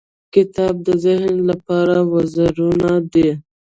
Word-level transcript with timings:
•کتاب 0.35 0.75
د 0.87 0.89
ذهن 1.05 1.33
لپاره 1.49 1.95
وزرونه 2.11 2.89
دي. 3.13 3.29